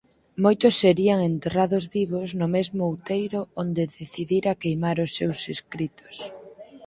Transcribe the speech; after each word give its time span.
Moitos 0.43 0.73
serían 0.83 1.19
enterrados 1.31 1.83
vivos 1.97 2.27
no 2.39 2.47
mesmo 2.55 2.81
outeiro 2.89 3.39
onde 3.63 3.89
decidira 3.99 4.59
queimar 4.63 4.97
os 5.05 5.11
seus 5.17 5.39
escritos. 5.55 6.15